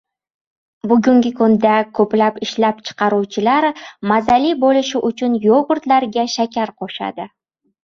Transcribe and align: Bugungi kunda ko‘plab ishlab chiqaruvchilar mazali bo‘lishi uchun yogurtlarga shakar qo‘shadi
Bugungi 0.91 1.31
kunda 1.41 1.73
ko‘plab 1.99 2.39
ishlab 2.47 2.79
chiqaruvchilar 2.87 3.69
mazali 4.13 4.57
bo‘lishi 4.65 5.05
uchun 5.13 5.39
yogurtlarga 5.47 6.27
shakar 6.39 6.77
qo‘shadi 6.83 7.31